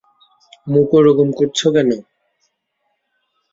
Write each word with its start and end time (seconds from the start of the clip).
মুখ 0.67 0.89
ওরকম 0.97 1.29
করছো 1.37 1.67
কেন? 1.75 1.89